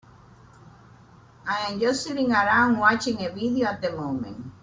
[1.45, 4.51] I'm just sitting around watching a video at the moment.